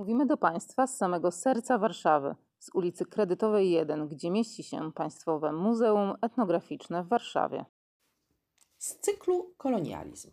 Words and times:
Mówimy 0.00 0.26
do 0.26 0.36
Państwa 0.36 0.86
z 0.86 0.96
samego 0.96 1.30
serca 1.30 1.78
Warszawy, 1.78 2.34
z 2.58 2.70
ulicy 2.74 3.06
Kredytowej 3.06 3.70
1, 3.70 4.08
gdzie 4.08 4.30
mieści 4.30 4.62
się 4.62 4.92
Państwowe 4.92 5.52
Muzeum 5.52 6.14
Etnograficzne 6.22 7.04
w 7.04 7.08
Warszawie. 7.08 7.64
Z 8.78 8.96
cyklu 8.96 9.54
Kolonializm. 9.56 10.30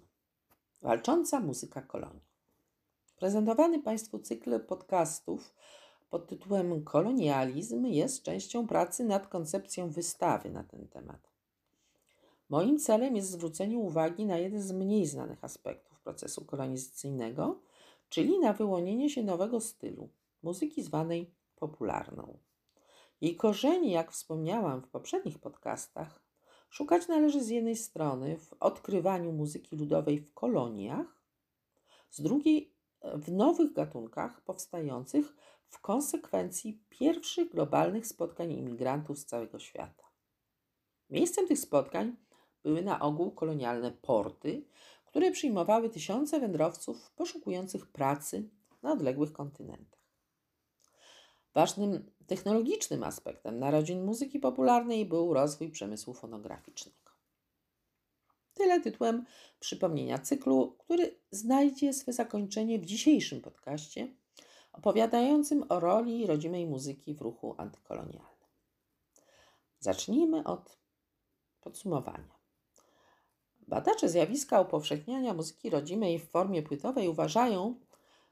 Walcząca 0.81 1.39
muzyka 1.39 1.81
kolonii. 1.81 2.23
Prezentowany 3.17 3.79
Państwu 3.79 4.19
cykl 4.19 4.59
podcastów 4.59 5.55
pod 6.09 6.27
tytułem 6.27 6.83
Kolonializm 6.83 7.85
jest 7.85 8.23
częścią 8.23 8.67
pracy 8.67 9.03
nad 9.03 9.27
koncepcją 9.27 9.89
wystawy 9.89 10.49
na 10.49 10.63
ten 10.63 10.87
temat. 10.87 11.31
Moim 12.49 12.79
celem 12.79 13.15
jest 13.15 13.31
zwrócenie 13.31 13.77
uwagi 13.77 14.25
na 14.25 14.37
jeden 14.37 14.61
z 14.61 14.71
mniej 14.71 15.05
znanych 15.05 15.43
aspektów 15.43 15.99
procesu 15.99 16.45
kolonizacyjnego, 16.45 17.59
czyli 18.09 18.39
na 18.39 18.53
wyłonienie 18.53 19.09
się 19.09 19.23
nowego 19.23 19.61
stylu 19.61 20.09
muzyki 20.43 20.83
zwanej 20.83 21.31
popularną. 21.55 22.37
Jej 23.21 23.35
korzeni, 23.35 23.91
jak 23.91 24.11
wspomniałam 24.11 24.81
w 24.81 24.89
poprzednich 24.89 25.39
podcastach, 25.39 26.21
szukać 26.69 27.07
należy 27.07 27.43
z 27.43 27.49
jednej 27.49 27.75
strony 27.75 28.37
w 28.37 28.53
odkrywaniu 28.59 29.31
muzyki 29.31 29.75
ludowej 29.75 30.19
w 30.19 30.33
koloniach, 30.33 31.23
z 32.09 32.21
drugiej 32.21 32.73
w 33.03 33.31
nowych 33.31 33.73
gatunkach 33.73 34.41
powstających 34.41 35.35
w 35.67 35.81
konsekwencji 35.81 36.83
pierwszych 36.89 37.49
globalnych 37.49 38.07
spotkań 38.07 38.51
imigrantów 38.51 39.19
z 39.19 39.25
całego 39.25 39.59
świata. 39.59 40.03
Miejscem 41.09 41.47
tych 41.47 41.59
spotkań 41.59 42.15
były 42.63 42.81
na 42.81 42.99
ogół 42.99 43.31
kolonialne 43.31 43.91
porty, 43.91 44.65
które 45.17 45.31
przyjmowały 45.31 45.89
tysiące 45.89 46.39
wędrowców 46.39 47.11
poszukujących 47.11 47.87
pracy 47.87 48.49
na 48.83 48.91
odległych 48.91 49.33
kontynentach. 49.33 49.99
Ważnym 51.53 52.11
technologicznym 52.27 53.03
aspektem 53.03 53.59
narodzin 53.59 54.05
muzyki 54.05 54.39
popularnej 54.39 55.05
był 55.05 55.33
rozwój 55.33 55.69
przemysłu 55.69 56.13
fonograficznego. 56.13 57.11
Tyle 58.53 58.81
tytułem 58.81 59.25
przypomnienia 59.59 60.19
cyklu, 60.19 60.75
który 60.79 61.19
znajdzie 61.31 61.93
swe 61.93 62.13
zakończenie 62.13 62.79
w 62.79 62.85
dzisiejszym 62.85 63.41
podcaście 63.41 64.07
opowiadającym 64.73 65.65
o 65.69 65.79
roli 65.79 66.27
rodzimej 66.27 66.67
muzyki 66.67 67.13
w 67.13 67.21
ruchu 67.21 67.55
antykolonialnym. 67.57 68.47
Zacznijmy 69.79 70.43
od 70.43 70.77
podsumowania. 71.61 72.36
Badacze 73.67 74.09
zjawiska 74.09 74.61
upowszechniania 74.61 75.33
muzyki 75.33 75.69
rodzimej 75.69 76.19
w 76.19 76.29
formie 76.29 76.63
płytowej 76.63 77.07
uważają, 77.07 77.79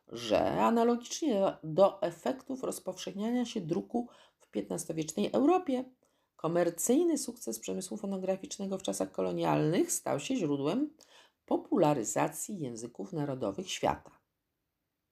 że 0.07 0.61
analogicznie 0.61 1.57
do 1.63 2.01
efektów 2.01 2.63
rozpowszechniania 2.63 3.45
się 3.45 3.61
druku 3.61 4.07
w 4.39 4.57
XV-wiecznej 4.57 5.29
Europie, 5.33 5.83
komercyjny 6.35 7.17
sukces 7.17 7.59
przemysłu 7.59 7.97
fonograficznego 7.97 8.77
w 8.77 8.83
czasach 8.83 9.11
kolonialnych 9.11 9.91
stał 9.91 10.19
się 10.19 10.35
źródłem 10.35 10.93
popularyzacji 11.45 12.59
języków 12.59 13.13
narodowych 13.13 13.71
świata. 13.71 14.11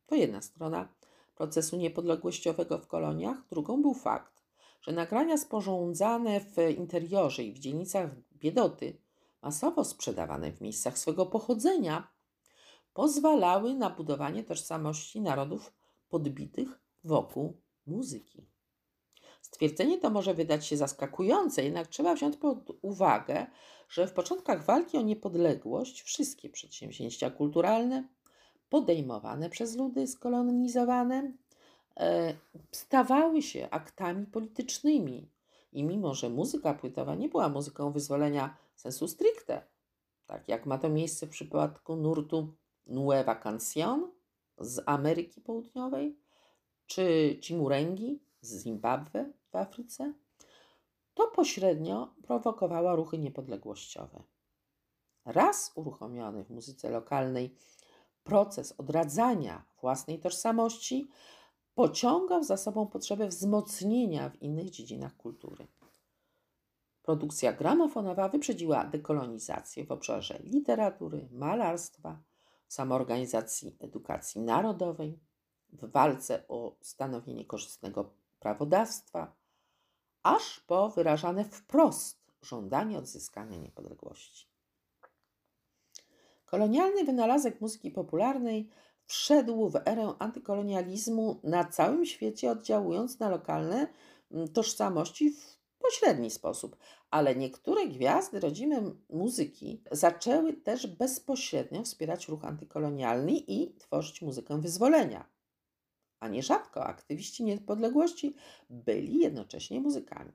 To 0.06 0.16
jedna 0.16 0.42
strona 0.42 0.94
procesu 1.36 1.78
niepodległościowego 1.78 2.80
w 2.80 2.88
koloniach, 2.88 3.38
drugą 3.50 3.82
był 3.82 3.94
fakt, 3.94 4.44
że 4.82 4.92
nagrania 4.92 5.38
sporządzane 5.38 6.40
w 6.40 6.58
interiorze 6.78 7.44
i 7.44 7.54
w 7.54 7.60
dzielnicach 7.60 8.10
biedoty 8.34 9.03
masowo 9.44 9.84
sprzedawane 9.84 10.52
w 10.52 10.62
miejscach 10.62 10.98
swego 10.98 11.26
pochodzenia, 11.26 12.08
pozwalały 12.94 13.74
na 13.74 13.90
budowanie 13.90 14.44
tożsamości 14.44 15.22
narodów 15.22 15.74
podbitych 16.10 16.80
wokół 17.04 17.62
muzyki. 17.86 18.48
Stwierdzenie 19.42 19.98
to 19.98 20.10
może 20.10 20.34
wydać 20.34 20.66
się 20.66 20.78
zaskakujące, 20.78 21.64
jednak 21.64 21.88
trzeba 21.88 22.16
wziąć 22.16 22.38
pod 22.38 22.58
uwagę, 22.82 23.46
że 23.90 24.08
w 24.08 24.14
początkach 24.14 24.66
walki 24.66 24.98
o 24.98 25.02
niepodległość 25.02 26.02
wszystkie 26.02 26.50
przedsięwzięcia 26.50 27.30
kulturalne 27.30 28.08
podejmowane 28.70 29.50
przez 29.50 29.76
ludy 29.76 30.08
skolonizowane 30.08 31.34
e, 31.98 32.34
stawały 32.72 33.42
się 33.42 33.68
aktami 33.72 34.26
politycznymi. 34.26 35.33
I 35.74 35.84
mimo, 35.84 36.14
że 36.14 36.30
muzyka 36.30 36.74
płytowa 36.74 37.16
nie 37.16 37.30
była 37.30 37.50
muzyką 37.50 37.92
wyzwolenia 37.92 38.58
sensu 38.76 39.08
stricte, 39.08 39.68
tak 40.26 40.48
jak 40.48 40.66
ma 40.66 40.78
to 40.78 40.90
miejsce 40.90 41.28
w 41.28 41.30
przypadku 41.30 41.96
nurtu 41.96 42.54
Nueva 42.88 43.36
Canción 43.36 44.12
z 44.58 44.84
Ameryki 44.86 45.42
Południowej, 45.42 46.20
czy 46.86 47.38
Cimurengi 47.42 48.24
z 48.42 48.64
Zimbabwe 48.64 49.32
w 49.52 49.56
Afryce, 49.56 50.14
to 51.14 51.28
pośrednio 51.28 52.14
prowokowała 52.24 52.96
ruchy 52.96 53.18
niepodległościowe. 53.18 54.24
Raz 55.26 55.72
uruchomiony 55.76 56.44
w 56.44 56.50
muzyce 56.50 56.90
lokalnej 56.90 57.56
proces 58.24 58.74
odradzania 58.78 59.66
własnej 59.82 60.20
tożsamości 60.20 61.08
pociągał 61.76 62.44
za 62.44 62.58
sobą 62.58 62.88
potrzebę 62.88 63.28
wzmocnienia 63.28 64.30
w 64.30 64.42
innych 64.42 64.70
dziedzinach 64.70 65.18
kultury. 65.18 65.68
Produkcja 67.04 67.54
gramofonowa 67.54 68.30
wyprzedziła 68.30 68.86
dekolonizację 68.86 69.86
w 69.86 69.92
obszarze 69.92 70.40
literatury, 70.44 71.30
malarstwa, 71.32 72.18
samoorganizacji 72.68 73.76
edukacji 73.80 74.42
narodowej, 74.42 75.20
w 75.70 75.92
walce 75.92 76.48
o 76.48 76.76
stanowienie 76.82 77.46
korzystnego 77.46 78.14
prawodawstwa, 78.40 79.36
aż 80.24 80.60
po 80.60 80.90
wyrażane 80.90 81.46
wprost 81.46 82.24
żądanie 82.42 82.98
odzyskania 82.98 83.58
niepodległości. 83.58 84.48
Kolonialny 86.46 87.04
wynalazek 87.04 87.62
muzyki 87.62 87.92
popularnej 87.92 88.70
wszedł 89.06 89.70
w 89.70 89.76
erę 89.76 90.14
antykolonializmu 90.20 91.40
na 91.44 91.64
całym 91.66 92.06
świecie, 92.06 92.52
oddziałując 92.52 93.20
na 93.20 93.30
lokalne 93.30 93.88
mm, 94.32 94.48
tożsamości 94.48 95.30
w 95.32 95.58
pośredni 95.80 96.30
sposób, 96.32 96.78
ale 97.12 97.36
niektóre 97.36 97.88
gwiazdy 97.88 98.40
rodzime 98.40 98.94
muzyki 99.10 99.84
zaczęły 99.92 100.54
też 100.54 100.88
bezpośrednio 100.88 101.84
wspierać 101.84 102.28
ruch 102.28 102.46
antykolonialny 102.46 103.32
i 103.32 103.76
tworzyć 103.78 104.22
muzykę 104.22 104.62
wyzwolenia. 104.62 105.26
A 106.20 106.28
nierzadko 106.28 106.86
aktywiści 106.86 107.44
niepodległości 107.44 108.36
byli 108.70 109.20
jednocześnie 109.20 109.82
muzykami. 109.82 110.32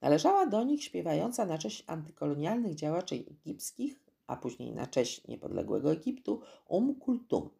Należała 0.00 0.46
do 0.46 0.64
nich 0.64 0.84
śpiewająca 0.84 1.46
na 1.46 1.58
cześć 1.58 1.84
antykolonialnych 1.86 2.74
działaczy 2.74 3.14
egipskich, 3.14 4.00
a 4.30 4.36
później 4.36 4.72
na 4.72 4.86
cześć 4.86 5.28
niepodległego 5.28 5.92
Egiptu, 5.92 6.40
Um 6.68 6.94
Kultum. 6.94 7.50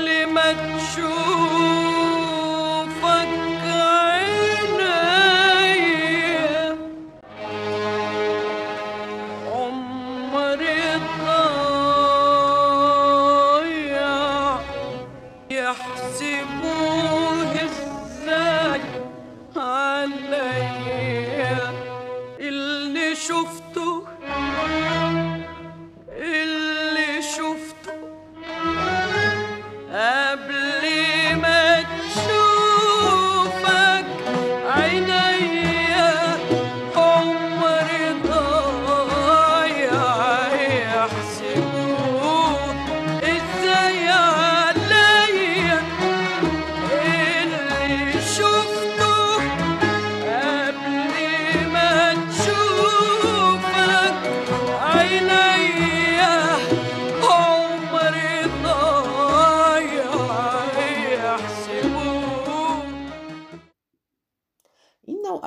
قبل 0.00 0.26
ما 0.26 0.52
تشوفك 0.52 1.89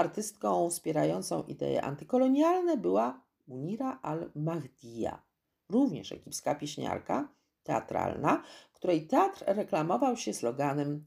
artystką 0.03 0.69
wspierającą 0.69 1.43
idee 1.43 1.79
antykolonialne 1.79 2.77
była 2.77 3.21
Munira 3.47 3.99
al-Mahdiya, 4.01 5.21
również 5.69 6.11
egipska 6.11 6.55
pieśniarka 6.55 7.29
teatralna, 7.63 8.43
której 8.73 9.07
teatr 9.07 9.43
reklamował 9.47 10.17
się 10.17 10.33
sloganem 10.33 11.03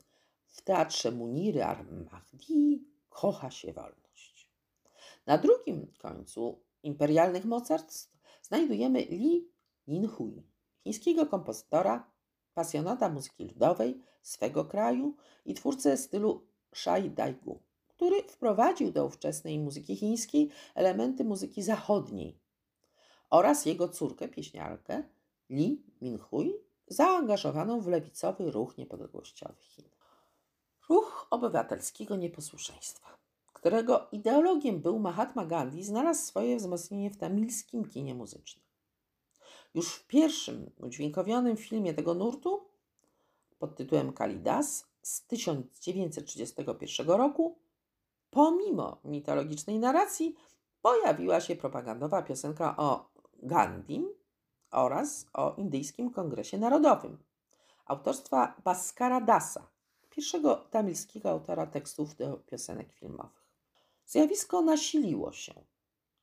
w 0.48 0.62
teatrze 0.62 1.10
Muniry 1.10 1.64
al-Mahdi 1.64 2.84
kocha 3.08 3.50
się 3.50 3.72
wolność. 3.72 4.50
Na 5.26 5.38
drugim 5.38 5.92
końcu 5.98 6.60
imperialnych 6.82 7.44
mocarstw 7.44 8.16
znajdujemy 8.42 9.00
Li 9.00 9.48
Yinhui, 9.88 10.42
chińskiego 10.84 11.26
kompozytora, 11.26 12.10
pasjonata 12.54 13.08
muzyki 13.08 13.44
ludowej 13.44 14.02
swego 14.22 14.64
kraju 14.64 15.16
i 15.44 15.54
twórcę 15.54 15.96
stylu 15.96 16.46
Shai 16.74 17.10
Daigu, 17.10 17.65
który 17.96 18.22
wprowadził 18.22 18.92
do 18.92 19.06
ówczesnej 19.06 19.58
muzyki 19.58 19.96
chińskiej 19.96 20.50
elementy 20.74 21.24
muzyki 21.24 21.62
zachodniej 21.62 22.38
oraz 23.30 23.66
jego 23.66 23.88
córkę, 23.88 24.28
pieśniarkę 24.28 25.02
Li 25.50 25.82
Minhui, 26.00 26.54
zaangażowaną 26.88 27.80
w 27.80 27.86
lewicowy 27.86 28.50
ruch 28.50 28.78
niepodległościowy 28.78 29.62
Chin. 29.62 29.84
Ruch 30.88 31.26
obywatelskiego 31.30 32.16
nieposłuszeństwa, 32.16 33.18
którego 33.52 34.08
ideologiem 34.12 34.80
był 34.80 34.98
Mahatma 34.98 35.46
Gandhi, 35.46 35.84
znalazł 35.84 36.26
swoje 36.26 36.56
wzmocnienie 36.56 37.10
w 37.10 37.16
tamilskim 37.16 37.84
kinie 37.84 38.14
muzycznym. 38.14 38.64
Już 39.74 39.94
w 39.94 40.06
pierwszym 40.06 40.70
udźwiękowionym 40.80 41.56
filmie 41.56 41.94
tego 41.94 42.14
nurtu 42.14 42.66
pod 43.58 43.76
tytułem 43.76 44.12
Kalidas 44.12 44.86
z 45.02 45.26
1931 45.26 47.08
roku, 47.08 47.58
pomimo 48.35 49.01
mitologicznej 49.05 49.79
narracji, 49.79 50.35
pojawiła 50.81 51.41
się 51.41 51.55
propagandowa 51.55 52.21
piosenka 52.21 52.77
o 52.77 53.09
Gandhim 53.43 54.09
oraz 54.71 55.25
o 55.33 55.55
Indyjskim 55.57 56.11
Kongresie 56.11 56.57
Narodowym 56.57 57.17
autorstwa 57.85 58.55
Bhaskara 58.63 59.21
Dasa, 59.21 59.67
pierwszego 60.09 60.55
tamilskiego 60.55 61.29
autora 61.29 61.67
tekstów 61.67 62.15
do 62.15 62.37
piosenek 62.37 62.93
filmowych. 62.93 63.47
Zjawisko 64.05 64.61
nasiliło 64.61 65.31
się, 65.31 65.53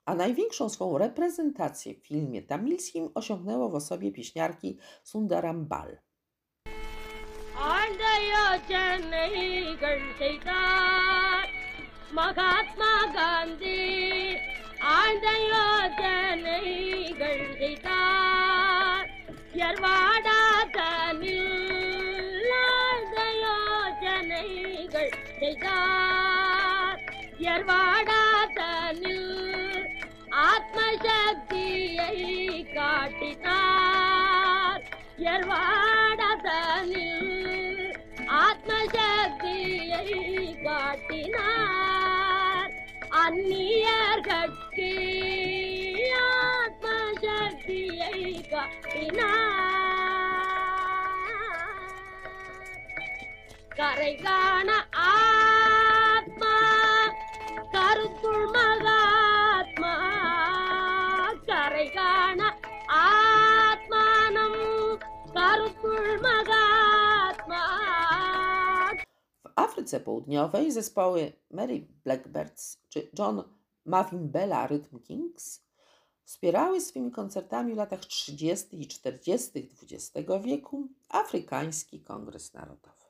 a 0.05 0.15
największą 0.15 0.69
swą 0.69 0.99
reprezentację 0.99 1.95
w 1.95 2.07
filmie 2.07 2.43
tamilskim 2.43 3.11
osiągnęło 3.15 3.69
w 3.69 3.75
osobie 3.75 4.13
pieśniarki 4.13 4.79
Sundaram 5.03 5.67
Bal. 5.67 5.99
ஆழ்ந்த 7.75 8.05
யோசனைகள் 8.33 10.05
செய்தார் 10.19 11.52
மகாத்மா 12.19 12.93
காந்தி 13.15 13.81
ஆழ்ந்த 14.93 15.27
யோசனைகள் 15.47 17.43
செய்தார் 17.59 19.09
எர்வாடாதனில் 19.69 21.53
ஆழ்ந்த 22.65 23.19
யோசனைகள் 23.43 25.13
செய்தார் 25.41 27.03
எர்வாடாதனில் 27.49 29.29
ஆத்மசக்தியை 30.49 32.15
காட்டினார் 32.77 34.83
எர்வாடதனில் 35.29 37.23
ஆத்மசக்தியை 38.41 40.09
காட்டினார் 40.67 41.92
அந்நியர்கட்கு 43.34 44.90
ஆத்மசக்தியை 46.24 48.18
காட்டினார். 48.52 49.52
கரை 53.78 54.14
காண 54.26 54.70
Afryce 69.56 70.00
Południowej 70.00 70.72
zespoły 70.72 71.32
Mary 71.52 71.88
Blackbirds 72.04 72.78
czy 72.90 73.10
John 73.20 73.44
Mavimbela 73.86 74.68
Rhythm 74.68 75.00
Kings 75.00 75.64
wspierały 76.24 76.82
swoimi 76.82 77.12
koncertami 77.12 77.74
w 77.74 77.78
latach 77.78 78.00
30. 78.00 78.82
i 78.82 78.88
40. 78.88 79.70
XX 79.82 80.30
wieku 80.44 80.88
Afrykański 81.10 82.02
Kongres 82.02 82.54
Narodowy. 82.54 83.04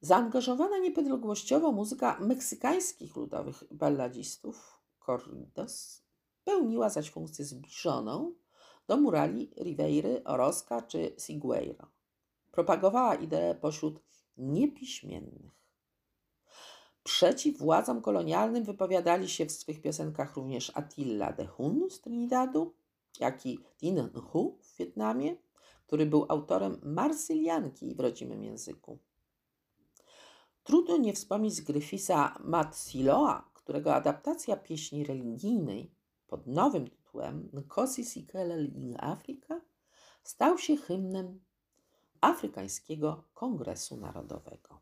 Zaangażowana 0.00 0.78
niepodległościowo 0.78 1.72
muzyka 1.72 2.18
meksykańskich 2.20 3.16
ludowych 3.16 3.64
balladzistów, 3.70 4.80
corridos, 5.06 6.02
pełniła 6.44 6.90
zaś 6.90 7.10
funkcję 7.10 7.44
zbliżoną 7.44 8.34
do 8.86 8.96
murali 8.96 9.50
Riveiry, 9.56 10.24
Orozca 10.24 10.82
czy 10.82 11.14
Sigueiro. 11.18 11.86
Propagowała 12.52 13.14
ideę 13.14 13.54
pośród 13.54 14.00
niepiśmiennych. 14.36 15.64
Przeciw 17.02 17.58
władzom 17.58 18.02
kolonialnym 18.02 18.64
wypowiadali 18.64 19.28
się 19.28 19.46
w 19.46 19.52
swych 19.52 19.82
piosenkach 19.82 20.36
również 20.36 20.72
Attila 20.74 21.32
de 21.32 21.46
Hun 21.46 21.90
z 21.90 22.00
Trinidadu, 22.00 22.74
jak 23.20 23.46
i 23.46 23.58
Tin 23.78 24.10
Hu 24.14 24.58
w 24.62 24.76
Wietnamie, 24.76 25.36
który 25.86 26.06
był 26.06 26.26
autorem 26.28 26.80
marsylianki 26.82 27.94
w 27.94 28.00
rodzimym 28.00 28.44
języku. 28.44 28.98
Trudno 30.62 30.96
nie 30.96 31.12
wspomnieć 31.12 31.62
Gryfisa 31.62 32.38
Mat 32.44 32.78
Siloa, 32.78 33.50
którego 33.54 33.94
adaptacja 33.94 34.56
pieśni 34.56 35.04
religijnej 35.04 35.90
pod 36.26 36.46
nowym 36.46 36.88
tytułem 36.88 37.50
Nkosi 37.52 38.04
Sikelel 38.04 38.66
in 38.66 38.96
Africa 39.00 39.60
stał 40.22 40.58
się 40.58 40.76
hymnem 40.76 41.40
Afrykańskiego 42.24 43.24
Kongresu 43.34 43.96
Narodowego. 43.96 44.78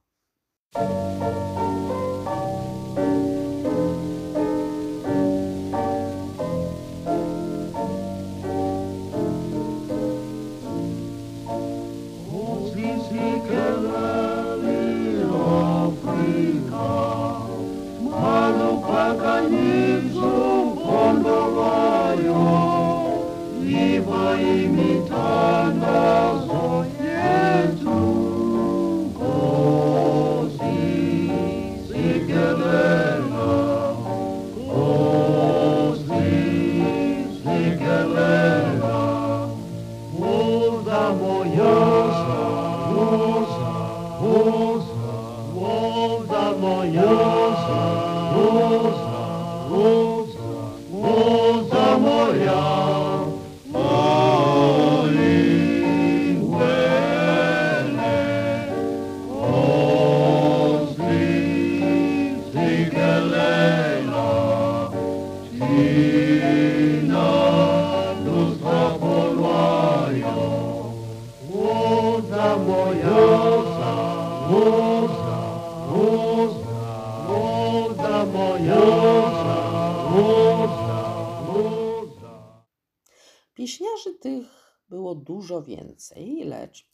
Pieśniarzy 83.54 84.14
tych 84.14 84.46
było 84.88 85.14
dużo 85.14 85.62
więcej, 85.62 86.44
lecz 86.44 86.92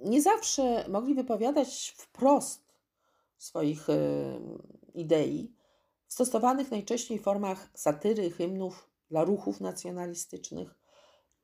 nie 0.00 0.22
zawsze 0.22 0.88
mogli 0.88 1.14
wypowiadać 1.14 1.94
wprost 1.96 2.72
swoich 3.38 3.90
e, 3.90 3.94
idei 4.94 5.54
w 6.06 6.12
stosowanych 6.12 6.70
najczęściej 6.70 7.18
formach 7.18 7.70
satyry, 7.74 8.30
hymnów 8.30 8.90
dla 9.08 9.24
ruchów 9.24 9.60
nacjonalistycznych 9.60 10.74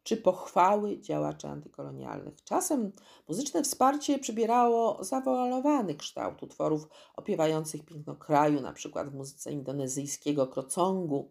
czy 0.02 0.16
pochwały 0.16 1.00
działaczy 1.00 1.48
antykolonialnych. 1.48 2.44
Czasem 2.44 2.92
muzyczne 3.28 3.62
wsparcie 3.62 4.18
przybierało 4.18 5.04
zawoalowany 5.04 5.94
kształt 5.94 6.42
utworów 6.42 6.88
opiewających 7.16 7.84
piękno 7.84 8.16
kraju, 8.16 8.60
na 8.60 8.72
przykład 8.72 9.10
w 9.10 9.14
muzyce 9.14 9.52
indonezyjskiego 9.52 10.46
krocongu, 10.46 11.30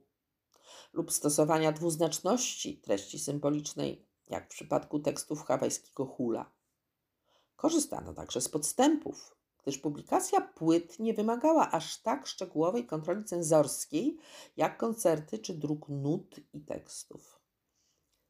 lub 0.98 1.12
stosowania 1.12 1.72
dwuznaczności 1.72 2.78
treści 2.78 3.20
symbolicznej, 3.20 4.06
jak 4.30 4.46
w 4.46 4.50
przypadku 4.50 5.00
tekstów 5.00 5.44
hawajskiego 5.44 6.06
hula. 6.06 6.52
Korzystano 7.56 8.14
także 8.14 8.42
z 8.42 8.50
podstępów, 8.50 9.36
gdyż 9.64 9.78
publikacja 9.78 10.42
płyt 10.42 11.00
nie 11.00 11.14
wymagała 11.14 11.72
aż 11.72 12.02
tak 12.02 12.28
szczegółowej 12.28 12.86
kontroli 12.86 13.24
cenzorskiej, 13.24 14.18
jak 14.58 14.78
koncerty 14.78 15.40
czy 15.40 15.54
druk 15.54 15.90
nut 15.90 16.36
i 16.54 16.62
tekstów. 16.62 17.40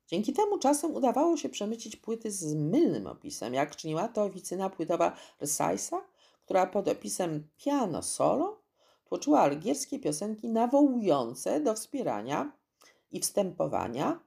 Dzięki 0.07 0.33
temu 0.33 0.59
czasem 0.59 0.95
udawało 0.95 1.37
się 1.37 1.49
przemycić 1.49 1.95
płyty 1.95 2.31
z 2.31 2.53
mylnym 2.53 3.07
opisem, 3.07 3.53
jak 3.53 3.75
czyniła 3.75 4.07
to 4.07 4.23
oficyna 4.23 4.69
płytowa 4.69 5.15
Resaisa, 5.39 6.01
która 6.45 6.67
pod 6.67 6.87
opisem 6.87 7.47
piano 7.57 8.03
solo 8.03 8.61
tłoczyła 9.05 9.39
algierskie 9.39 9.99
piosenki 9.99 10.49
nawołujące 10.49 11.61
do 11.61 11.73
wspierania 11.73 12.56
i 13.11 13.19
wstępowania 13.19 14.19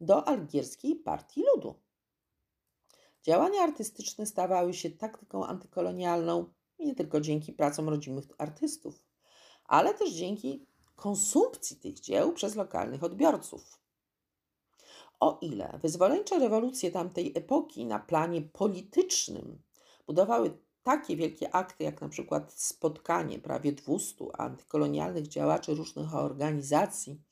do 0.00 0.28
algierskiej 0.28 0.96
partii 0.96 1.42
ludu. 1.54 1.74
Działania 3.22 3.60
artystyczne 3.60 4.26
stawały 4.26 4.74
się 4.74 4.90
taktyką 4.90 5.46
antykolonialną 5.46 6.44
nie 6.78 6.94
tylko 6.94 7.20
dzięki 7.20 7.52
pracom 7.52 7.88
rodzimych 7.88 8.24
artystów, 8.38 9.04
ale 9.64 9.94
też 9.94 10.12
dzięki 10.12 10.66
konsumpcji 10.96 11.76
tych 11.76 12.00
dzieł 12.00 12.32
przez 12.32 12.56
lokalnych 12.56 13.04
odbiorców. 13.04 13.80
O 15.20 15.38
ile 15.40 15.78
wyzwoleńcze 15.82 16.38
rewolucje 16.38 16.90
tamtej 16.90 17.32
epoki 17.34 17.86
na 17.86 17.98
planie 17.98 18.42
politycznym 18.42 19.62
budowały 20.06 20.58
takie 20.82 21.16
wielkie 21.16 21.54
akty, 21.54 21.84
jak 21.84 22.00
na 22.00 22.08
przykład 22.08 22.52
spotkanie 22.52 23.38
prawie 23.38 23.72
200 23.72 24.24
antykolonialnych 24.38 25.28
działaczy 25.28 25.74
różnych 25.74 26.14
organizacji 26.14 27.22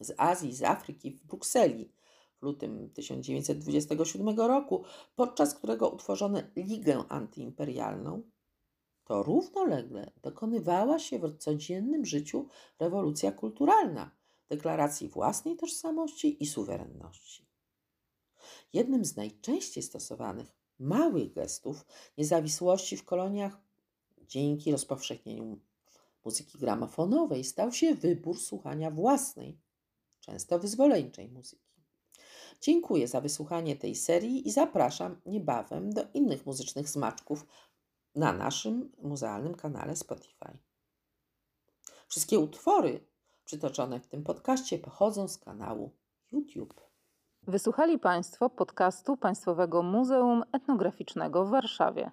z 0.00 0.14
Azji, 0.16 0.54
z 0.54 0.62
Afryki 0.62 1.10
w 1.10 1.24
Brukseli 1.24 1.92
w 2.38 2.42
lutym 2.42 2.90
1927 2.90 4.36
roku, 4.36 4.84
podczas 5.16 5.54
którego 5.54 5.88
utworzono 5.88 6.38
Ligę 6.56 7.04
Antyimperialną, 7.08 8.22
to 9.04 9.22
równolegle 9.22 10.12
dokonywała 10.22 10.98
się 10.98 11.18
w 11.18 11.38
codziennym 11.38 12.04
życiu 12.04 12.48
rewolucja 12.78 13.32
kulturalna, 13.32 14.10
deklaracji 14.48 15.08
własnej 15.08 15.56
tożsamości 15.56 16.42
i 16.42 16.46
suwerenności. 16.46 17.46
Jednym 18.72 19.04
z 19.04 19.16
najczęściej 19.16 19.82
stosowanych 19.82 20.56
małych 20.78 21.32
gestów 21.32 21.86
niezawisłości 22.18 22.96
w 22.96 23.04
koloniach 23.04 23.60
dzięki 24.28 24.72
rozpowszechnieniu 24.72 25.58
muzyki 26.24 26.58
gramofonowej 26.58 27.44
stał 27.44 27.72
się 27.72 27.94
wybór 27.94 28.40
słuchania 28.40 28.90
własnej, 28.90 29.58
często 30.26 30.58
wyzwoleńczej 30.58 31.28
muzyki. 31.28 31.66
Dziękuję 32.60 33.08
za 33.08 33.20
wysłuchanie 33.20 33.76
tej 33.76 33.94
serii 33.94 34.48
i 34.48 34.50
zapraszam 34.50 35.20
niebawem 35.26 35.92
do 35.92 36.02
innych 36.14 36.46
muzycznych 36.46 36.88
smaczków 36.88 37.46
na 38.14 38.32
naszym 38.32 38.92
muzealnym 39.02 39.54
kanale 39.54 39.96
Spotify. 39.96 40.58
Wszystkie 42.08 42.38
utwory 42.38 43.00
przytoczone 43.44 44.00
w 44.00 44.06
tym 44.06 44.24
podcaście 44.24 44.78
pochodzą 44.78 45.28
z 45.28 45.38
kanału 45.38 45.90
YouTube. 46.32 46.80
Wysłuchali 47.42 47.98
Państwo 47.98 48.50
podcastu 48.50 49.16
Państwowego 49.16 49.82
Muzeum 49.82 50.42
Etnograficznego 50.52 51.44
w 51.44 51.50
Warszawie. 51.50 52.04